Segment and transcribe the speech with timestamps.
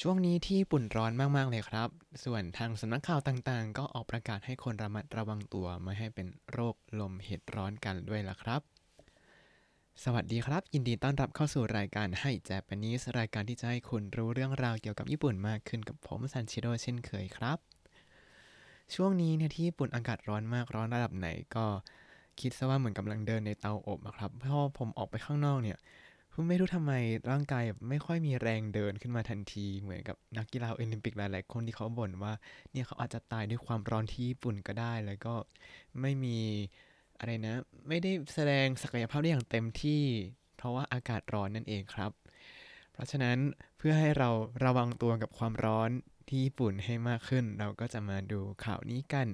[0.00, 1.88] ช่วงนี้ที่ญี่ปุ่นร้อนมากๆเลยครับ
[2.24, 8.60] ส่วนทางสำนักข่าวต่างๆ ก็ออกประกาศให้คนระมัดระวังตัวไม่ให้เป็นโรคลมเห็ดร้อนกันด้วยล่ะครับ
[10.04, 17.58] สวัสดีครับ ยินดีต้อนรับเข้าสู่รายการให้แจปนิสรายการที่จะให้คุณรู้เรื่องราวเกี่ยวกับญี่ปุ่นมากขึ้นกับผมซันชิโร่เช่นเคยครับ
[18.94, 21.66] ช่วงนี้เนี่ยที่ญี่ปุ่นอากาศร้อนมากร้อนระดับไหนก็
[22.40, 25.78] คิดซะว่าเหมือนกำลังเดินในเตาอบอะครับเพราะผมออกไปข้างนอกเนี่ย
[26.48, 26.92] ไม่รู้ทำไม
[27.30, 32.32] ร่างกายไม่ค่อยมีแรงเดินขึ้นมาทันทีเหมือนกับนักกีฬาโอลิมปิกหลายๆคนที่เขาบ่นว่า
[32.72, 35.34] เนี่ยเขาอาจจะตายด้วยความร้อนที่ญี่ปุ่นก็ได้ แล้วก็
[36.00, 36.38] ไม่มี
[37.18, 37.56] อะไรนะ
[37.88, 40.02] ไม่ได้แสดงศักยภาพได้อย่างเต็มที่
[40.56, 42.12] เพราะว่าอากาศร้อนนั่นเองครับ
[42.92, 43.38] เพราะฉะนั้น
[43.76, 44.30] เพื่อให้เรา
[44.64, 45.90] ระวังตัวกับความร้อน
[46.28, 49.28] ที่ญี่ปุ่นให้มากขึ้น เราก็จะมาดูข่าวนี้กัน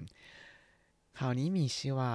[1.18, 2.12] ข่าวนี้มีชื่อว่า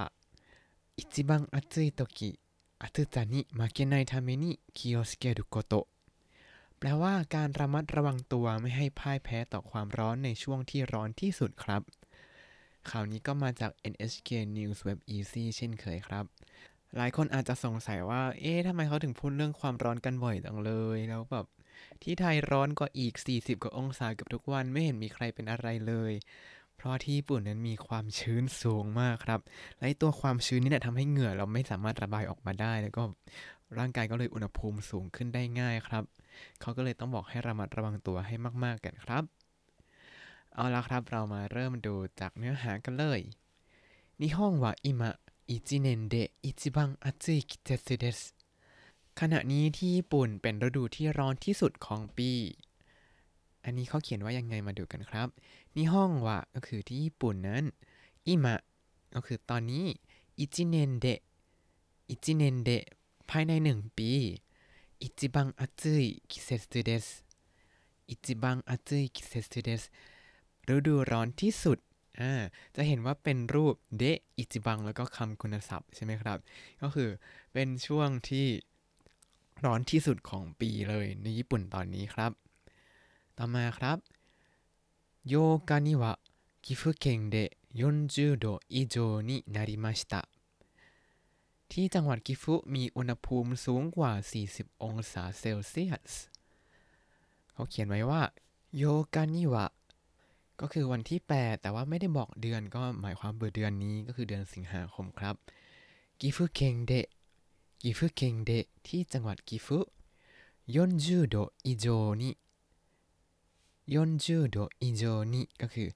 [0.98, 2.32] อิจิบังอัตสึโตกิ
[2.79, 5.87] 暑さに負けないために気をつけること
[6.79, 11.83] แปลว่าการระมัดระวังตัวไม่ให้พ่ายแพ้ต่อความร้อนในช่วงที่ร้อนที่สุดครับ
[12.91, 16.25] ข่าวนี้ก็มาจาก NHK News Web Easy เช่นเคยครับ
[16.97, 21.47] หลายคนอาจจะสงสัยว่า เอ๊ะทำไมเขาถึงพูดเรื่องความร้อนกันบ่อยจังเลย แล้วแบบ
[22.03, 26.13] ที่ไทยร้อนกว่าอีก 40 กว่าองศาเกับทุกวันไม่เห็นมีใครเป็นอะไรเลย
[26.78, 29.40] เพราะที่ญี่ปุ่นนั้นมีความชื้นสูงมากครับ
[29.78, 33.04] และตัวความชื้นนี่แหละทำให้เหงื่อเราไม่สามารถระบายออกมาได้ แล้วก็
[33.78, 36.04] ร่างกายก็เลยอุณหภูมิสูงขึ้นได้ง่ายครับ
[36.62, 39.24] เขาก็เลยต้องบอกให้ระมัดระวังตัวให้มาก ๆ กันครับ
[40.54, 43.20] เอาละครับเรามาเริ่มดูจากเนื้อหากันเลย
[44.22, 45.12] นิฮงวะอิมะ
[45.50, 48.20] อิจิเนนเดะอิจิบังอัจิคิเตสึเดส
[49.20, 52.32] ขณะนี้ที่ญี่ปุ่นเป็นฤดูที่ร้อนที่สุดของปี
[53.68, 55.28] อันนี้เขาเขียนว่ายังไงมาดูกันครับ
[55.76, 57.64] นิฮงวะก็คือที่ญี่ปุ่นนั้น
[58.28, 58.56] อิมะ
[59.16, 59.86] ก็คือตอนนี้
[60.40, 61.20] อิจิเนนเดะ
[62.10, 62.84] อิจิเนนเดะ
[63.30, 64.12] ภายในหนึ่งปี
[65.02, 65.96] อิจิบังอัตสึ
[66.32, 67.06] กิเซสึเดส
[68.10, 69.84] อิจิบังอัตสึกิเซสึเดส
[70.74, 71.78] ฤดูร้อนที่สุด
[72.20, 72.32] อ่า
[72.76, 76.38] จะเห็นว่าเป็นรูปเดะอิจิบังแล้วก็คำคุณศัพท์ใช่ไหมครับ
[76.82, 77.10] ก็คือ
[77.54, 78.46] เป็นช่วงที่
[79.66, 82.34] ร้อนที่สุดของปีเลยในญี่ปุ่นตอนนี้ครับ
[83.39, 83.99] ต่อมาครับ
[85.25, 86.19] 8日には
[86.65, 90.29] 岐阜県で40度以上になりました
[91.71, 94.13] ที่จังหวัดกิฟุมีอุณหภูมิสูงกว่า
[94.49, 96.13] 40 องศาเซลเซียส
[97.53, 98.23] เขาเขียนไว้ว่า
[98.77, 99.67] โยกานิวะ
[100.61, 105.35] ก็คือวันที่ 8 แต่ว่าไม่ได้บอกเดือนก็หมายความเบอร์เดือนนี้ก็คือเดือนสิงหาคมครับ
[106.21, 107.07] กิฟุเคนเดะ
[107.83, 109.79] กิฟุเคนเดะที่จังหวัดกิฟุ
[110.73, 111.37] 40度
[111.69, 111.87] 以上
[112.21, 112.23] に
[113.94, 115.04] ยอนจูโดอิโจ
[115.34, 115.90] นิก็คือ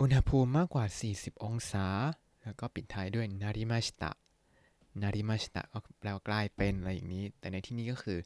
[0.00, 1.86] อุณหภูมิมากกว่า 40 องศา
[2.42, 4.10] แล้วก็ปิดท้ายด้วยนาริมาชิตะ
[5.02, 8.18] นาริมาชิตะก็แปลว่ากลายเป็นอะไรอย่างนี้ แต่ในที่นี้ก็คือ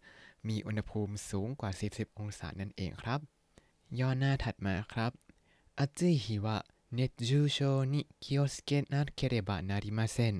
[0.48, 3.20] มีอุณหภูมิสูงกว่า 40 องศานั่นเองครับ
[3.98, 5.12] ย่อหน้าถัดมาครับ
[5.78, 6.58] อัตจิฮิวะ
[6.94, 7.58] เนจูโช
[7.92, 10.36] นิคิโอสเกะนาเคเรบะนาริมาเซน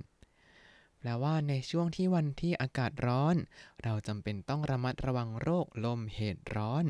[0.99, 3.37] แปลว่าในช่วงที่วันที่อากาศร้อน
[3.83, 6.87] เราจำเป็นต้องระมัดระวังโรคลมเหตุร้อน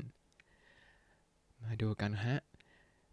[1.67, 2.37] มาดูกันฮะ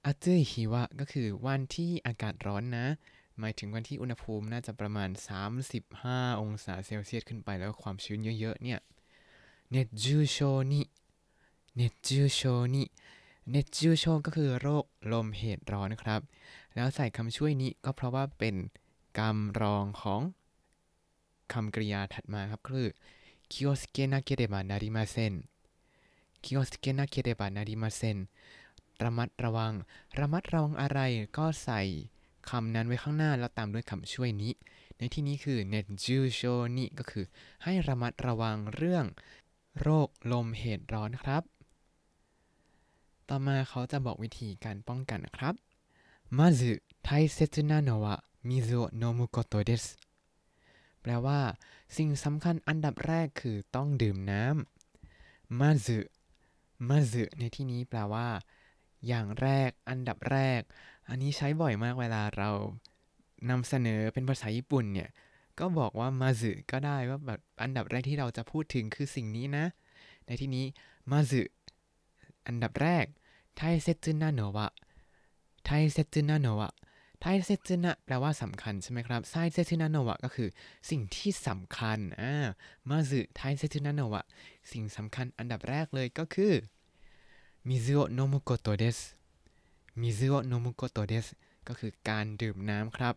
[0.05, 2.87] อาซึฮิวะก็คือวันที่อากาศร้อนนะ
[3.39, 5.09] หมายถึงวันที่อุณหภูมิน่าจะประมาณ
[5.75, 8.79] 35 องศาเซลเซียสขึ้นไปแล้วความชื้นเยอะๆเนี่ย
[9.71, 10.37] เนจูโช
[10.71, 10.81] นิ
[11.75, 12.41] เนจูโช
[12.73, 12.83] นิ
[13.49, 16.21] เนจูโชก็คือโรคลมเหตุร้อนครับ
[16.75, 18.55] แล้วใส่คำช่วยนี้ก็เพราะว่าเป็น
[19.19, 20.21] กรรมรองของ
[21.53, 22.87] คำกริยาถัดมาครับคือ
[23.51, 25.33] คิโอสเกนาเกเรบานาริมาเซน
[26.44, 28.18] คิโอสเกนาเกเรบานาริมาเซน
[29.02, 29.72] ระมัดระวัง
[30.18, 31.00] ระมัดระวังอะไร
[31.36, 31.80] ก็ใส่
[32.48, 34.52] คำนั้นไว้ข้างหน้าแล้วตามด้วยคำช่วยนี้
[34.98, 36.40] ในที่นี้คือเนจูโช
[36.76, 37.24] นิก็คือ
[37.64, 39.04] ให้ระมัดระวังเรื่อง
[39.80, 41.42] โรคลมเหตุร้อนครับ
[43.28, 45.54] ต่อมาเขาจะบอกวิธีการป้องกันนะครับ
[46.38, 49.96] まず大切なのは水を飲むことです
[51.02, 51.40] แปลว่า
[51.96, 55.98] สิ่งสำคัญอันดับแรกคือต้องดื่มน้ำมาซึ
[56.89, 58.27] มาซึในที่นี้แปลว่า
[59.07, 60.61] อย่างแรก อันดับแรก
[61.09, 62.49] อันนี้ใช้บ่อยมากเวลาเรา
[63.49, 65.09] นำเสนอเป็นภาษาญี่ปุ่นเนี่ย
[65.59, 69.65] ก็บอกว่าまず ก็ได้ว่าแบบอันดับแรกที่เราจะพูดถึงคือสิ่งนี้นะ
[70.25, 70.65] ในที่นี้
[71.11, 71.41] まず
[72.47, 73.05] อันดับแรก
[73.55, 80.49] 大切なのは 大切なのは 大切な แปลว่าสำคัญใช่ไหมครับ大切なのは ก็คือ
[80.89, 82.33] สิ่งที่สำคัญอ่า
[82.89, 84.23] まず大切なのは
[84.71, 86.53] สิ่งสำคัญอันดับแรกเลยก็คือ
[87.68, 88.98] มิซุโอะโนมุโกโตเดส
[90.00, 91.26] มิซุโอะโนมุโกโตเดส
[91.68, 93.14] ก็คือการดื่มน้ำครับ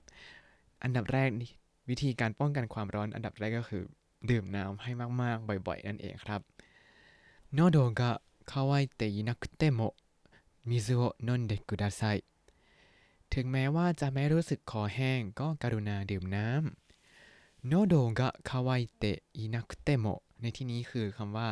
[0.83, 1.29] อันดับแรก
[1.89, 3.83] วิธีการป้องกันความร้อนอันดับแรกก็คือ
[4.29, 4.91] ดื่มน้ำให้
[5.21, 6.41] มากๆ บ่อยๆ นั่นเองครับ
[7.53, 8.11] โนโดกะ
[8.51, 9.81] คาวายเตอินักเตโม
[10.69, 12.17] 水を飲んでください
[13.33, 20.05] ถึงแม้ว่าจะไม่รู้สึกคอแห้งก็กรุณาดื่มน้ำโนโดกะคาวายเตะอินักเตโม
[20.41, 21.49] ในที่นี้คือคำว่า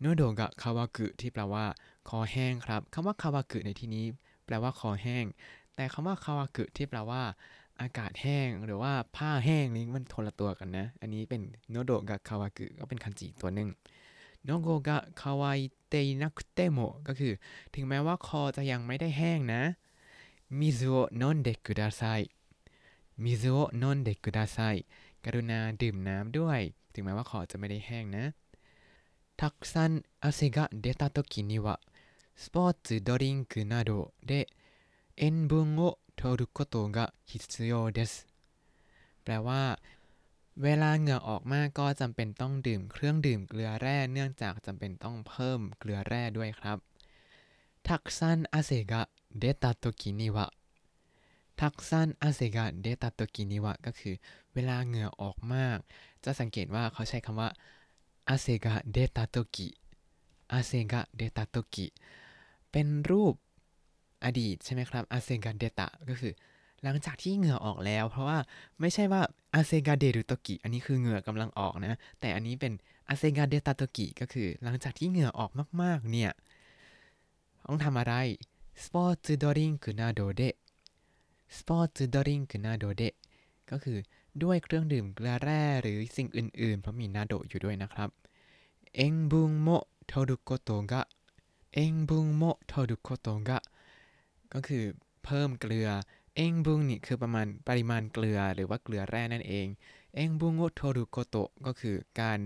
[0.00, 1.64] โนโดกะคาวากุที่แปลว่า
[2.08, 4.06] คอแห้งครับคำว่า 渇く ในที่นี้
[4.46, 5.24] แปลว่าคอแห้ง
[5.74, 7.22] แต่คำว่าคาวากุที่แปลว่า
[7.80, 13.68] อากาศแห้ง หรือว่าผ้าแห้งนี่มันคนละตัวกันนะ อันนี้เป็นのどが渇く ก็เป็นคันจิตัวหนึ่ง
[14.44, 17.32] のどが渇いてなくても ก็คือ
[17.74, 19.62] ถึงแม้ว่าคอจะยังไม่ได้แห้งนะ
[20.58, 22.02] 水を飲んでくださ
[23.24, 24.58] い 水を飲んでください
[25.24, 26.60] กรุณาดื่มน้ำด้วย
[26.92, 28.24] ถึงแม้ว่าคอจะไม่ได้แห้งนะ
[29.37, 31.79] たくさん汗が出た時には
[32.35, 34.47] スポーツドリンクなどで
[35.17, 38.27] 塩分を取ることが必要です
[39.23, 39.79] แปลว่า
[40.63, 46.77] เวลาเหงื่อออกมากก็จำเป็นต้องดื่มเครื่องดื่มเกลือแร่เนื่องจากจำเป็นต้องเพิ่มเกลือแร่ด้วยครับ
[47.87, 49.01] ทักซันอาเซกะ
[49.39, 50.47] เดตาโตกินิวะ
[51.59, 54.15] ทักซันอาเซกะเดตาโตกินิวะก็คือ
[54.53, 55.77] เวลาเหงื่อออกมาก
[56.23, 57.84] จะสังเกตว่าเขาใช้คำว่าอา
[58.40, 61.86] 汗が出たとき 汗が出たとき
[62.70, 63.34] เป็นรูป
[64.24, 66.32] อดีตใช่ไหมครับ 汗が出た ก็คือ
[66.82, 68.38] หลังจากที่เหงื่อออกแล้ว เพราะว่า
[68.80, 69.22] ไม่ใช่ว่า
[69.54, 72.72] 汗が出るとき อันนี้คือเหงื่อกำลังออกนะ แต่อันนี้เป็น
[73.08, 75.50] 汗が出たとき ก็คือ หลังจากที่เหงื่อออก
[75.82, 76.32] มากๆเนี่ย
[77.66, 78.14] ต้องทำอะไร
[78.84, 80.42] สปอร์ตดริงクนาโดเด
[81.58, 83.02] สปอร์ตดริงクนาโดเด
[83.70, 83.98] ก็คือ
[84.42, 88.08] ด้วยเครื่องดื่มเกลือแร่หรือสิ่งอื่นๆ เพราะมี など อยู่ด้วยนะครับ
[88.96, 89.68] 塩分も
[90.06, 93.58] とることが 塩分もとることが
[94.52, 94.84] ก็คือ
[95.24, 95.88] เพิ่มเกลือ
[96.36, 99.66] 塩分 นี่คือประมาณปริมาณเกลือหรือว่าเกลือแร่นั่นเอง
[100.14, 102.38] 塩分をとること ก็คือการ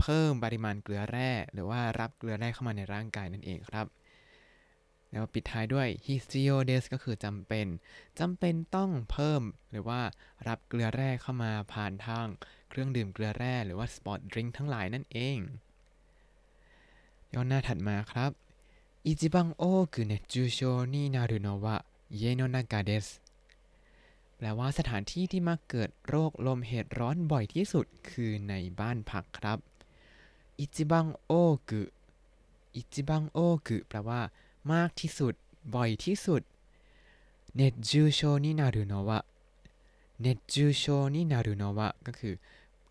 [0.00, 3.86] เพิ่มปริมาณเกลือแร่ หรือว่ารับเกลือแร่เข้ามาในร่างกายนั่นเองครับ
[5.12, 7.66] แล้วปิดท้ายด้วย 必要です ก็คือจำเป็น
[8.18, 10.00] จำเป็นต้องเพิ่ม หรือว่า
[10.48, 12.26] รับเกลือแร่เข้ามาผ่านทาง
[12.68, 15.38] เครื่องดื่มเกลือแร่หรือว่า sport drink ทั้งหลายนั่นเอง
[17.34, 18.30] ย่อหน้าถัดมาครับ
[19.06, 20.58] 一番多く熱中症
[20.92, 21.76] になるのは家
[22.18, 23.06] の中です
[24.36, 29.58] แปลว่าสถานที่ที่มักเกิดโรคลมเหตุร้อนบ่อยที่สุดคือในบ้านพักครับ
[30.58, 31.32] อิจิบังโอ
[31.68, 31.82] กุ
[32.74, 34.20] อิจิบังโอกุแปลว่า
[34.72, 35.34] มากที่สุด
[35.74, 36.42] บ่อยที่สุด
[37.56, 37.60] เน
[37.90, 39.18] จูโชนินารุโนวะ
[40.20, 40.84] เนจูโช
[41.14, 42.34] นินารุโนวะก็คือ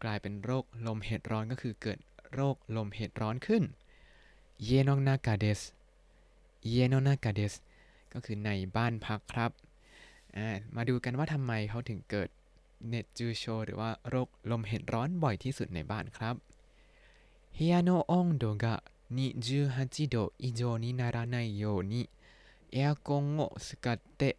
[0.03, 1.99] กลายเป็นโรคลมเหตุร้อนก็คือเกิด
[2.33, 3.63] โรคลมเหตุร้อนขึ้น
[4.65, 5.61] เยโนนากาเดส
[6.69, 7.53] เยโนนากาเดส
[8.13, 9.51] ก็คือในบ้านพักครับ
[10.75, 12.29] มาดูกันว่าทำไมเขาถึงเกิด
[12.87, 16.35] เนจูโชหรือว่าโรคลมเหตุร้อนบ่อยที่สุดในบ้านครับ
[17.55, 18.75] เฮียโนองโดกะ
[19.12, 22.08] 28度以上にならないように
[22.72, 24.36] エアコンを使って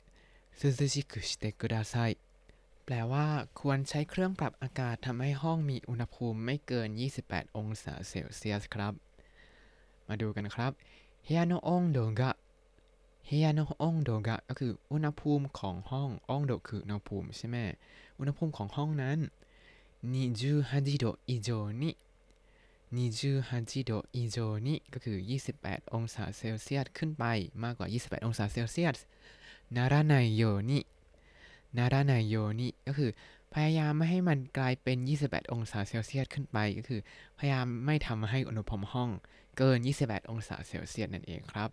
[0.62, 2.18] 涼しくしてください
[2.86, 3.28] แปลว่า
[3.60, 6.90] ควรใช้เครื่องปรับอากาศทำให้ห้องมีอุณหภูมิไม่เกิน
[7.24, 8.94] 28 องศาเซลเซียสครับ
[10.08, 10.72] มาดูกันครับ
[11.26, 12.32] เฮียโนองโดกะ
[13.28, 17.58] เฮียโนองโดกะก็คืออุณหภูมิของห้ององโดคืออุณหภูมิใช่ไหม
[18.20, 19.18] อุณหภูมิของห้องนั้น
[20.04, 21.50] 28度以上
[21.82, 21.84] に
[22.92, 25.18] 28度以上にก็คือ
[25.56, 27.26] 28 องศาเซลเซียสขึ้นไป
[27.64, 29.00] มากกว่า 28 องศาเซลเซียส
[29.76, 30.80] นาราไนโยนิ
[31.78, 33.12] นาราไนโยนิก็คือ
[33.54, 37.02] พยายามไม่ให้มันกลายเป็น 28 องศาเซลเซียสขึ้นไป ก็คือ
[37.38, 39.10] พยายามไม่ทำให้อุณหภูมิห้อง
[39.58, 41.70] เกิน 28 องศาเซลเซียสนั่นเองครับ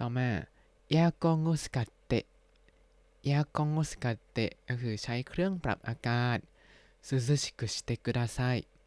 [0.00, 0.28] ต่อมา
[0.92, 2.26] エアコンを使って
[3.24, 6.38] エアコンを使ってก็คือใช้เครื่องปรับอากาศ
[7.08, 8.77] 涼しくしてくださいซึซึ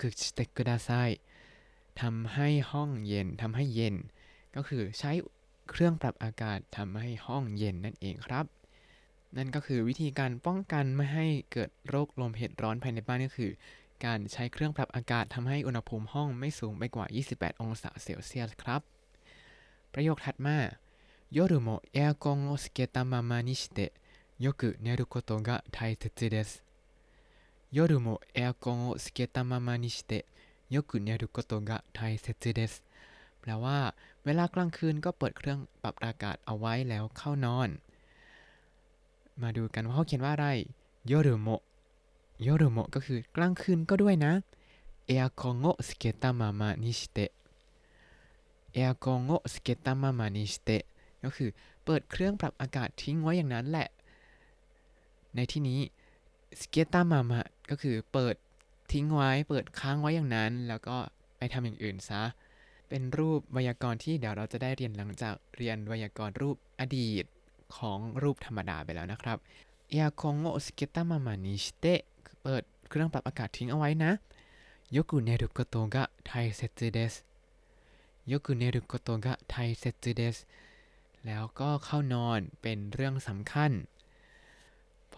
[0.00, 0.90] กุชิเตกุดาไซ
[2.00, 3.94] ทำให้ห้องเย็นทำให้เย็น
[4.54, 5.10] ก็คือใช้
[5.70, 8.46] เครื่องปรับอากาศทำให้ห้องเย็นนั่นเองครับ
[9.36, 13.52] นั่นก็คือวิธีการป้องกันไม่ให้เกิดโรคลมเหตุร้อนภายในบ้านก็คือ
[14.04, 18.80] การใช้เครื่องปรับอากาศทำให้อุณหภูมิห้องไม่สูงไปกว่า 28 องศาเซลเซียสครับ
[19.92, 20.58] ประโยคถัดมา
[21.36, 23.94] 夜もエアコンをつけたままにして
[24.38, 26.62] よく寝ることが大切です
[27.70, 30.26] 夜もエアコンをつけたままにして
[30.68, 32.82] よく寝ることが大切です
[33.40, 37.68] แปลว่า เวลากลางคืนก็เปิดเครื่องปรับอากาศเอาไว้แล้วเข้านอน
[39.42, 40.48] มาดูกันว่าเขาเขียนว่าอะไร
[41.06, 41.48] โยรุโม
[42.42, 44.32] โยรุโมก็คือกลางคืนก็ด้วยนะ
[45.08, 47.32] エアコンをつけたままにして
[48.72, 50.86] エアコンをつけたままにして
[51.24, 53.88] ก็คือเปิดเครื่องปรับอากาศทิ้งไว้อย่างนั้นแหละ
[55.34, 55.80] ในที่นี้
[56.61, 58.35] つけたまま ก็คือเปิด
[58.91, 60.97] ทิ้งไว้เปิดค้างไว้อย่างนั้น แล้วก็
[61.37, 62.23] ไปทำอย่างอื่นซะ
[62.89, 67.25] เป็นรูปไวยากรณ์ที่เดี๋ยวเราจะได้เรียนหลังจากเรียนไวยากรณ์รูปอดีต
[67.77, 69.37] ของรูปธรรมดาไปแล้วนะครับ
[69.89, 71.85] エアコンをつけたままにして
[72.43, 74.11] เปิดเครื่องปรับอากาศทิ้งเอาไว้นะ
[74.95, 77.13] よく寝ることが大切です
[78.31, 80.37] よく寝ることが大切です
[81.25, 83.71] แล้วก็เข้านอนเป็นเรื่องสำคัญ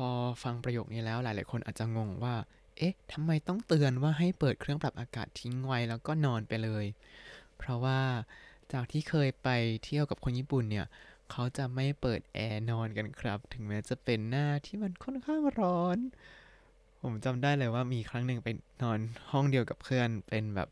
[0.01, 0.11] พอ
[0.43, 2.35] ฟังประโยคนี้แล้วหลาย ๆ คนอาจจะงงว่า
[2.77, 6.85] เอ๊ะทำไมต้องเตือนว่าให้เปิดเครื่องปรับอากาศทิ้งไว้แล้วก็นอนไปเลย
[7.57, 7.99] เพราะว่า
[8.73, 9.49] จากที่เคยไป
[9.83, 10.85] เที่ยวกับคนญี่ปุ่นเนี่ย
[11.31, 15.97] เขาจะไม่เปิดแอร์นอนกันครับ ถึงแม้จะเป็นหน้าที่มันค่อนข้างร้อน
[17.01, 18.49] ผมจำได้เลยว่ามีครั้งหนึ่งไป
[18.83, 18.99] นอน
[19.31, 20.69] ห้องเดียวกับเพื่อนเป็นแบบ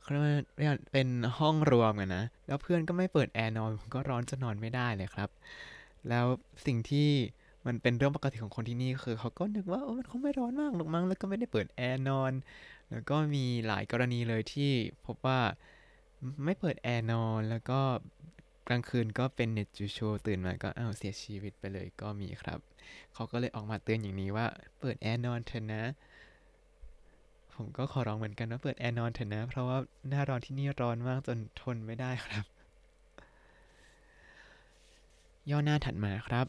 [0.00, 1.08] เขาเรียกเป็น
[1.38, 5.30] ห้องรวมกันนะ แล้วเพื่อนก็ไม่เปิดแอร์นอนผมก็ร้อนจะนอนไม่ได้เลยครับ
[6.08, 6.26] แล้ว
[6.66, 7.10] สิ่งที่
[7.66, 12.32] มันเป็นเรื่องปกติของคนที่นี่คือเขาก็นึกว่าเออมันคงไม่ร้อนมากหรอกมั้งแล้วก็ไม่ได้เปิดแอร์นอน
[12.90, 14.70] แล้วก็มีหลายกรณีเลยที่
[15.06, 15.40] พบว่า
[16.44, 17.80] ไม่เปิดแอร์นอนแล้วก็
[18.68, 22.58] กลางคืนก็เป็นเน็ตจูโชตื่นมาก็อ้าวเสียชีวิตไปเลยก็มีครับ
[23.14, 24.46] เขาก็เลยออกมาเตือนอย่างนี้ว่า
[24.80, 25.82] เปิดแอร์นอนเถอะนะ
[27.54, 32.44] ผมก็ขอร้องเหมือนกันว่าเปิดแอร์นอนเถอะนะ เพราะว่าหน้าร้อนที่นี่ร้อนมากจนทนไม่ได้ครับ
[35.50, 36.46] ย่อหน้าถัดมาครับ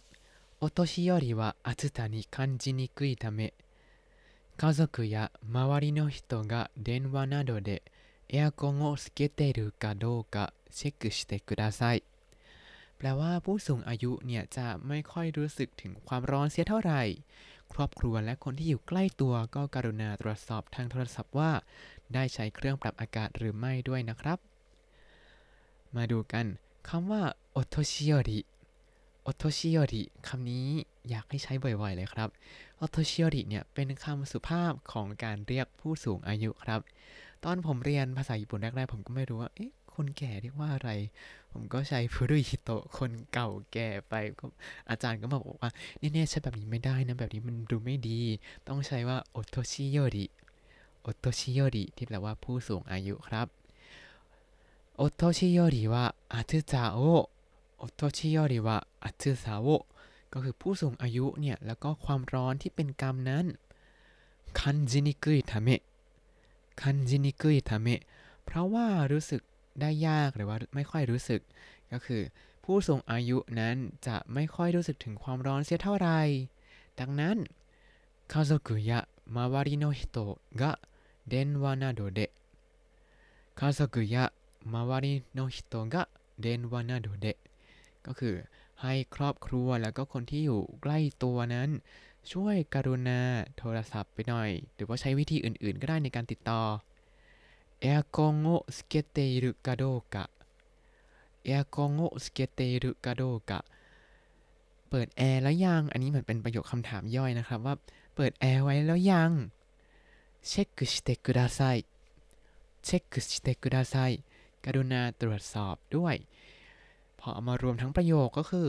[0.60, 3.54] お年寄りは暑さに感じにくいため
[4.56, 7.82] 家族や周りの人が電話などで
[8.28, 12.02] エアコンをつけているかどうかเช็คしてください
[12.96, 17.02] แปลว่าผู้สูงอายุเนี่ยจะไม่ค่อยรู้สึกถึงความร้อนเสียเท่าไหร่
[17.72, 21.52] ครอบครัวและคนที่อยู่ใกล้ตัวก็กรุณาตรวจสอบทางโทรศัพท์ว่า
[22.14, 24.38] ได้ใช้เครื่องปรับอากาศหรือไม่ด้วยนะครับ
[25.96, 26.46] มาดูกัน
[26.88, 28.40] คำว่าโอโตชิโยริ
[29.27, 30.67] โอโตชิโยริคำนี้
[31.09, 32.29] อยากให้ใช้บ่อยๆเลยครับ
[32.77, 36.81] โอโตชิโยริเนี่ยเป็นคำสุภาพของการเรียกผู้สูงอายุครับ
[37.43, 40.89] ตอนผมเรียนภาษาญี่ปุ่นแรกๆ ผมก็ไม่รู้ว่า เอ๊ะ คนแก่เรียกว่าอะไร
[41.51, 44.45] ผมก็ใช้ฟุรุฮิโตะคนเก่าแก่ไปก็
[44.89, 48.19] อาจารย์ก็มาบอกว่าเนี่ยใช้แบบนี้ไม่ได้นะ แบบนี้มันดูไม่ดี
[48.67, 50.25] ต้องใช้ว่าโอโตชิโยริ
[51.01, 53.47] โอโตชิโยริที่แปลว่าผู้สูงอายุครับ
[54.97, 59.83] โอโตชิโยริว่า暑さを お年寄りは暑さを
[60.33, 63.45] ก็คือผู้สูงอายุเนี่ย แล้วก็ความร้อนที่เป็นกรรมนั้น
[64.59, 65.69] 感じにくいため
[66.81, 67.87] 感じにくいため
[68.45, 69.41] เพราะว่ารู้สึก
[69.81, 71.41] ได้ยากหรือว่าไม่ค่อยรู้สึก
[71.91, 72.21] ก็คือ
[72.63, 73.75] ผู้สูงอายุนั้น
[74.07, 76.19] จะไม่ค่อยรู้สึกถึงความร้อนเสียเท่าไหร่
[76.99, 77.37] ดังนั้น
[78.31, 82.19] 家族や周りの人が電話などで
[83.59, 87.27] 家族や周りの人が電話などで
[88.20, 88.34] คือ
[88.82, 91.70] ให้ครอบครัวแล้วก็คนที่อยู่ใกล้ตัวนั้น
[92.32, 93.20] ช่วยกรุณา
[93.58, 96.62] โทรศัพท์ไปหน่อย หรือว่าใช้วิธีอื่นๆ ก็ได้ในการติดต่อ
[97.84, 100.30] エアコンをつけているかどうか
[101.44, 103.64] エアコンをつけているかどうか
[104.88, 107.74] เปิดแอร์แล้วยัง อันนี้เหมือนเป็นประโยคคำถามย่อยนะครับว่า
[108.14, 109.30] เปิดแอร์ไว้แล้วยัง
[110.48, 111.78] เช็คしてください
[112.84, 114.12] เช็คしてください
[114.64, 116.55] กรุณาตรวจสอบด้วย พ
[117.27, 118.67] พอเอามารวมทั้งประโยคก็คือ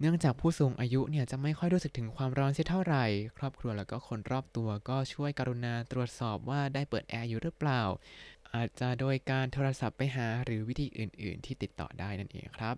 [0.00, 3.04] เนื่องจากผู้สูงอายุเนี่ยจะไม่ค่อยรู้สึกถึงความร้อนเสียเท่าไหร่
[3.36, 7.82] ครอบครัวแล้วก็คนรอบตัวก็ช่วยกรุณาตรวจสอบว่าได้เปิดแอร์อยู่หรือเปล่า
[8.54, 12.76] อาจจะโดยการโทรศัพท์ไปหาหรือวิธีอื่น ๆ ที่ติดต่อได้นั่นเองครับ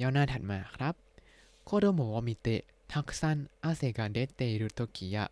[0.00, 0.94] ย่อหน้าถัดมาครับ
[1.64, 2.62] โคโดโมะมิเตะ
[2.92, 5.24] ทักซันอาเซกาเดเตรุโตกิยะ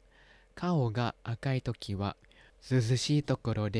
[0.58, 2.11] คาโอกะอากายโตกิวะ
[2.66, 3.78] ซูซูชิโตโกโรเด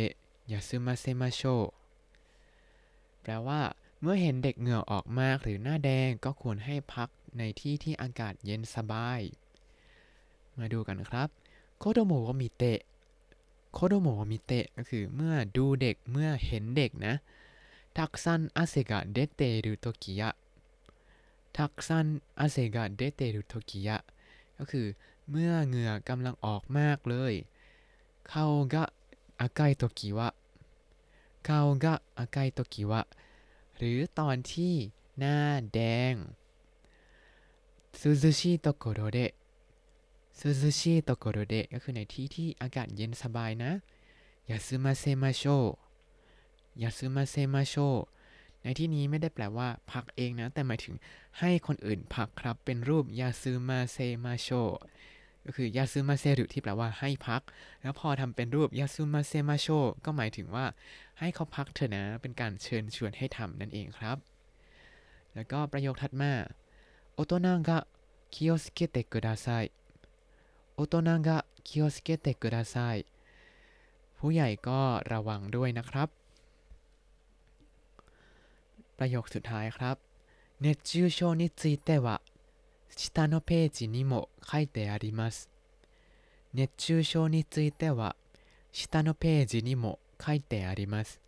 [0.50, 1.40] ยาซึมาเซมาโช
[3.22, 3.60] แปลว่า
[4.08, 7.08] มื่อเห็นเด็กเหงื่อออกมากหรือหน้าแดงก็ควรให้พัก
[7.38, 9.20] ในที่ที่อากาศเย็นสบาย
[10.58, 11.28] มาดูกันครับ
[11.78, 17.14] 子どもを見て 子どもを見て ก็คือเมื่อดูเด็กเมื่อเห็นเด็กนะ
[17.96, 20.30] たくさん汗が出ているときや
[21.56, 22.06] たくさん
[22.38, 23.96] 汗が出ているときや
[24.58, 24.86] ก็คือ
[25.30, 27.34] เมื่อเหงื่อกำลังออกมากเลย
[28.28, 33.02] 顔が赤いときは 顔が赤いときは
[33.76, 34.75] หรือตอนที่
[35.18, 35.38] หน้า
[35.75, 35.80] แด
[36.12, 36.14] ง
[38.00, 39.32] 涼しいところで 涼
[40.38, 43.73] しいところで ก็คือในที่ที่อากาศเย็นสบายนะ
[44.50, 45.42] 休ませましょう
[46.82, 47.75] 休ませましょう
[48.62, 50.95] ในที่นี้ไม่ได้แปลว่าพักเองนะ แต่หมายถึง
[51.38, 54.48] ให้คนอื่นพักครับเป็นรูป 休ませましょう
[55.46, 57.42] ก็คือ 休ませる ที่แปลว่าให้พัก
[57.82, 59.66] แล้วพอทำเป็นรูป 休ませましょう
[60.04, 60.66] ก็หมายถึงว่า
[61.18, 64.16] ให้เขาพักเถอะนะ เป็นการเชิญชวนให้ทำนั่นเองครับ
[65.34, 66.32] แล้วก็ประโยคถัดมา
[67.14, 67.78] 大人が気を
[68.34, 69.46] つけてくださ
[70.75, 72.76] い 大人が気をつけてください
[74.18, 74.80] ผู้ใหญ่ก็
[75.12, 76.08] ระวังด้วยนะครับ
[78.98, 79.96] ประโยคสุดท้ายครับ
[80.60, 82.16] เนจูโชนิจิเตวะ
[82.95, 85.50] 下のページにも書いてあります
[86.53, 88.15] 熱中症については
[88.71, 91.21] 下のページにも書いてあります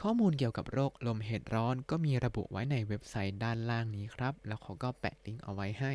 [0.00, 5.92] ข้อมูลเกี่ยวกับโรคลมเห็ดร้อนก็มีระบุไว้ในเว็บไซต์ด้านล่างนี้ครับ แล้วเขาก็แปะลิงก์เอาไว้ให้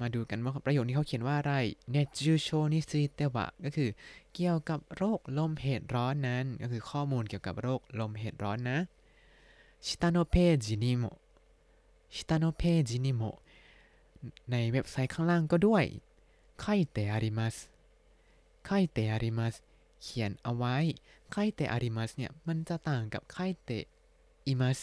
[0.00, 1.54] มาดูกันว่าประโยคนี้เขาเขียนว่าอะไร
[1.90, 3.88] เนจูโชนิซิเตวะก็คือ
[4.34, 8.78] เกี่ยวกับโรคลมเห็ดร้อนนั้น ก็คือข้อมูลเกี่ยวกับโรคลมเห็ดร้อนนะ
[9.86, 11.04] ชิตาโนเพจินิโม
[12.14, 13.22] ชิตาโนเพจินิโม
[14.51, 15.83] ในเว็บไซต์ข้างล่างก็ด้วย
[16.61, 17.55] 書いてあります
[18.65, 19.55] 書いてあります
[20.03, 20.75] เขียนเอาไว้
[21.31, 23.69] 書いてあります เนี่ย มันจะต่างกับ書いて
[24.47, 24.79] います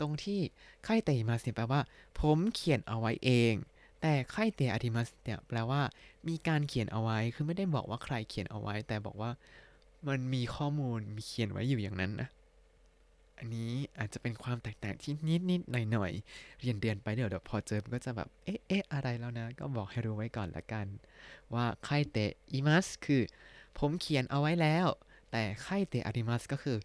[0.00, 0.40] ตรงที่
[0.84, 1.80] 書いています เนี่ยแปลว่า
[2.20, 3.54] ผมเขียนเอาไว้เอง
[4.00, 5.82] แต่ไคเตอาริมัสเนี่ยแปลว่า
[6.28, 9.30] มีการเขียนเอาไว้ คือไม่ได้บอกว่าใครเขียนเอาไว้ แต่บอกว่า
[10.08, 12.28] มันมีข้อมูลมีเขียนไว้อยู่อย่างนั้นนะ
[13.38, 20.86] อันนี้อาจจะเป็นความแตกต่างที่นิดนิดหน่อยหน่อยๆเรียนเรียนไปเดี๋ยวเดี๋ยวพอเจอมันก็จะแบบเอ๊ะเอ๊ะอะไรแล้วนะ ก็บอกให้รู้ไว้ก่อนละกัน
[21.54, 22.18] ว่าไคเต
[22.52, 23.22] อิมัสคือ
[23.78, 24.86] ผมเขียนเอาไว้แล้ว
[25.30, 26.78] แต่ไคเตอาริมัสก็คือ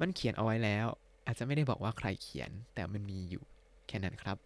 [0.00, 0.86] มันเขียนเอาไว้แล้ว
[1.26, 3.42] อาจจะไม่ได้บอกว่าใครเขียนแต่มันมีอยู่
[3.86, 4.36] แค่นั้นครับ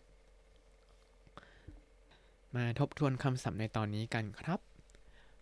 [2.54, 4.60] มาทบทวนคำศัพท์ในตอนนี้กันครับ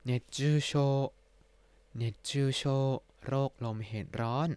[0.05, 2.63] 熱中症 熱中症
[3.27, 4.51] โรคลมเหตุร้อน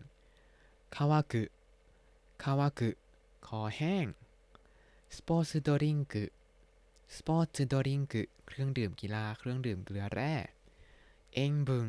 [0.95, 2.89] 渇く 渇く
[3.47, 4.05] คอแห้ง
[5.15, 10.33] スポーツドリンク スポーツドリンク เครื่องดื่มกีฬาเครื่องดื่มเกลือแร่
[11.33, 11.87] 塩分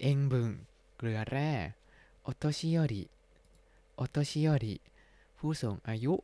[0.00, 0.50] 塩分
[0.96, 1.50] เกลือแร่
[2.22, 3.04] お年寄り お
[3.96, 4.74] 年寄り
[5.38, 6.14] ผู้สูงอายุ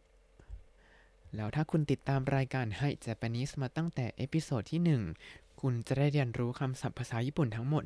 [1.34, 4.80] แล้วถ้าคุณติดตามรายการให้ Japanese มาตั้งแต่เอพิโซดที่
[5.22, 7.84] 1 คุณจะได้เรียนรู้คำศัพท์ภาษาญี่ปุ่นทั้งหมด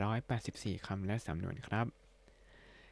[0.00, 1.99] 3,484 คำและสำนวนครับ